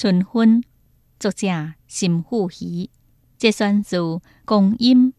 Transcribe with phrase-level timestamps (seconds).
[0.00, 0.64] 春分，
[1.18, 1.46] 作者
[1.86, 2.88] 沈富仪，
[3.36, 3.98] 节选自
[4.46, 5.12] 《光阴》，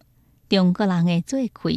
[0.50, 1.70] 中国人的最开。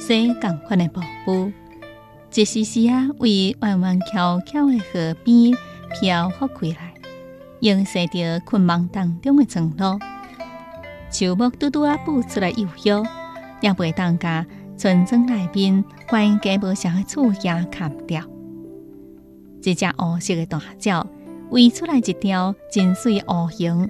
[0.00, 1.52] 西港款的瀑布，
[2.34, 5.56] 一时时啊，为弯弯翘翘的河边
[5.92, 6.93] 飘忽开来，
[7.64, 9.98] 映射着困梦当中的承诺。
[11.10, 13.02] 树木拄拄啊，布出来又摇，
[13.62, 14.44] 也袂当甲
[14.76, 18.22] 村庄内边关家无相的厝也砍掉。
[19.62, 21.06] 一只乌色的大鸟，
[21.50, 23.88] 飞出来一条真水乌形，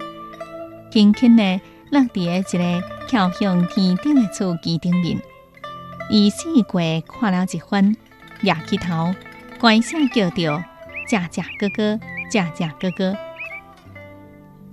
[0.92, 1.60] 轻轻的
[1.90, 5.20] 落伫一个翘向天顶的厝基顶面。
[6.08, 7.96] 伊四过看了一番，
[8.42, 9.12] 仰起头，
[9.58, 10.62] 怪声叫着
[11.08, 11.98] ：“佳佳哥哥，
[12.30, 13.16] 佳佳哥哥！”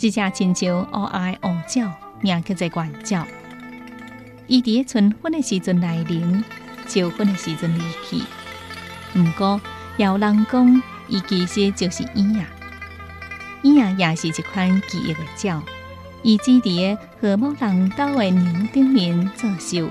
[0.01, 3.27] 一只亲像乌爱乌鸟，名叫做鹳鸟。
[4.47, 6.43] 伊伫春分的时阵来临，
[6.87, 8.17] 秋分的时阵离去。
[9.15, 9.61] 毋过，
[9.97, 12.47] 有人讲，伊其实就是鹰啊。
[13.61, 15.61] 鹰啊，也是一款奇异的鸟。
[16.23, 19.87] 伊只伫和睦人道的牛顶面作秀。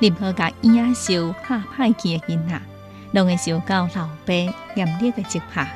[0.00, 2.62] 任何甲婴仔受吓歹去的囡仔，
[3.12, 4.32] 拢会受到老爸
[4.74, 5.68] 严厉的责罚。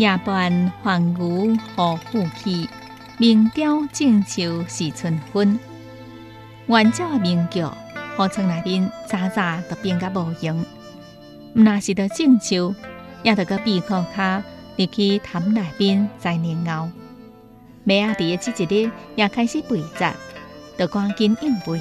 [0.00, 2.66] 夜半还牛何虎气，
[3.18, 5.58] 鸣雕正秋是春分。
[6.68, 7.76] 原鸟的鸣叫，
[8.16, 10.64] 河村内面早早都变甲无影。
[11.54, 12.74] 毋那是到正秋，
[13.22, 14.42] 也得个闭口卡
[14.78, 16.88] 入去潭内边在年熬。
[17.84, 20.14] 马仔伫的这一日也开始肥杂，
[20.78, 21.78] 得赶紧应肥。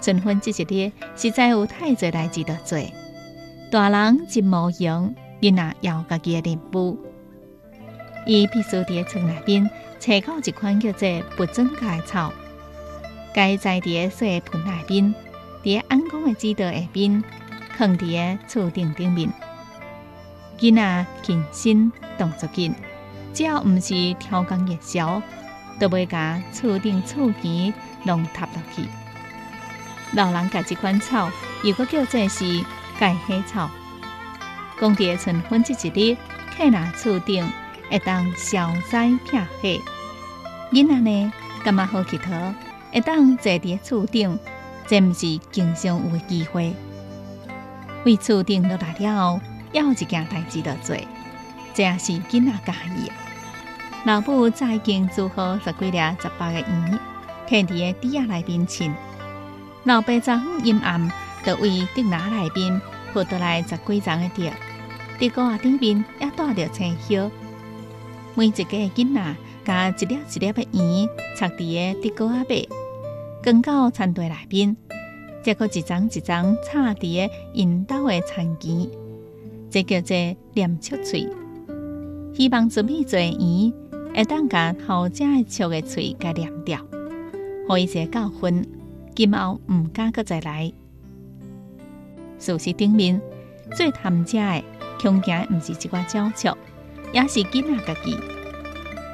[0.00, 2.78] 春分这一日，实在有太侪代志要做。
[3.70, 6.98] 大人真无用，囡仔要家己的任务。
[8.26, 9.70] 伊必须伫村内边
[10.00, 12.32] 找到一款叫做不增盖草，
[13.32, 15.14] 该在伫细盆内边，
[15.62, 17.22] 伫安公的指导下边，
[17.76, 19.32] 放伫厝顶顶面。
[20.58, 22.74] 囡仔勤心动作紧，
[23.32, 25.22] 只要毋是挑工热烧，
[25.78, 27.72] 都袂甲厝顶厝边
[28.04, 28.82] 弄塌落去。
[30.14, 31.30] 老人家这款草，
[31.62, 32.64] 又个叫做是
[32.98, 33.70] 盖黑草。
[34.80, 36.16] 讲伫春分即一日，
[36.56, 37.48] 客人厝顶
[37.90, 39.80] 会当消灾辟黑。
[40.72, 41.32] 囡仔呢，
[41.64, 42.32] 感觉好起头，
[42.92, 44.38] 会当坐伫厝顶，
[44.86, 46.74] 这毋是经常有的机会。
[48.04, 49.40] 为厝顶落来了后，
[49.72, 50.96] 要一件代志要做，
[51.72, 53.10] 这也是囡仔家意。
[54.04, 57.00] 老母早已经做好十几粒十八个圆，
[57.48, 58.94] 放伫个底下内边穿。
[59.84, 61.10] 老爸早阴暗，
[61.44, 62.80] 就为竹篮内边
[63.12, 64.52] 抱倒来十几张的碟，
[65.18, 67.30] 地高啊顶边也带着青叶。
[68.34, 72.68] 每一个囡仔，加一粒一粒的圆插伫个地高啊背，
[73.42, 74.76] 放到餐台内边，
[75.42, 78.90] 再搁一张一张插伫个引导的餐具，
[79.70, 81.28] 这叫做念出喙。
[82.34, 83.72] 希望准备做圆，
[84.14, 86.78] 会当甲后者的笑的喙给念掉，
[87.66, 88.68] 互伊一个教训。
[89.14, 90.70] 今后毋敢搁再来。
[92.38, 93.18] 事实顶面，
[93.74, 94.62] 最贪食的，
[95.00, 96.54] 恐惊毋是一寡鸟雀，
[97.12, 98.18] 也是囡仔家己。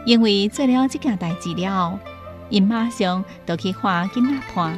[0.05, 1.99] 因为做了这件代志了，
[2.49, 4.77] 因马上就去画囡仔团，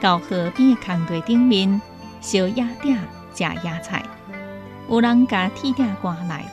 [0.00, 1.80] 到河边的空地顶面
[2.20, 2.96] 烧野鼎、
[3.34, 4.02] 食野菜。
[4.88, 6.44] 有人甲铁鼎挂来，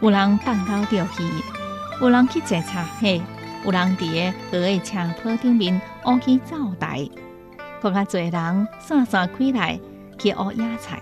[0.00, 1.42] 有人放狗钓鱼，
[2.00, 3.20] 有人去摘茶叶，
[3.64, 7.08] 有人伫个河的斜坡顶面乌起灶台。
[7.80, 9.78] 更加侪人散散开来
[10.18, 11.00] 去挖野菜。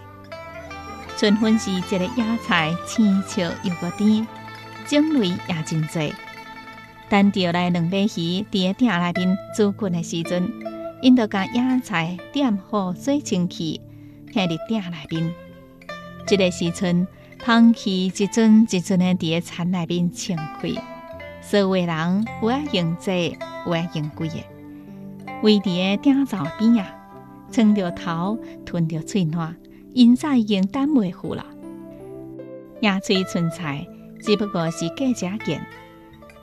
[1.22, 4.26] 春分时节的野菜青笑又个甜，
[4.88, 6.12] 种类也真多。
[7.08, 10.52] 等钓来两尾鱼伫个鼎内面煮滚的时阵，
[11.00, 13.80] 因就将野菜点好水清气，
[14.34, 15.32] 放入鼎内面。
[16.26, 17.06] 这个时阵，
[17.46, 20.70] 香气一阵一阵的伫个田内面清开，
[21.40, 24.42] 所有人有爱用这，有爱用贵的。
[25.44, 26.92] 围伫个鼎灶边啊，
[27.52, 28.36] 撑着头，
[28.66, 29.54] 吞着嘴暖，
[29.94, 31.44] 因早已经等袂赴了。
[32.80, 33.86] 野炊春菜
[34.20, 35.64] 只不过是过食件，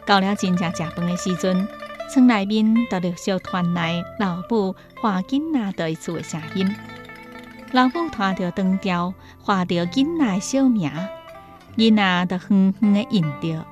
[0.06, 1.68] 到了真正食饭的时阵，
[2.10, 6.74] 村内面就陆续传来老母画囡仔对厝的声音。
[7.72, 10.92] 老母拖着灯条，画着囡仔小名，
[11.78, 13.66] 囡仔就远远的应着，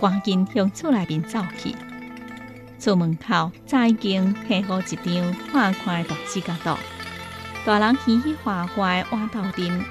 [0.00, 1.74] 赶紧向厝内面走去。
[2.78, 6.78] 出门口早已经配好一张宽宽的大四角桌，
[7.64, 9.84] 大人嘻嘻哈哈的挖豆丁，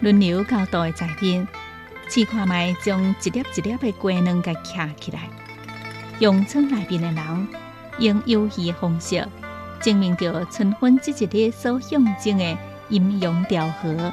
[0.00, 1.46] 轮流交代在边，
[2.08, 5.28] 试看卖将一粒一粒的鸡卵给徛起来。
[6.20, 7.48] 乡村内面的人
[7.98, 9.26] 用游戏方式
[9.80, 12.58] 证明着春分这一日所象征的
[12.88, 14.12] 阴阳调和。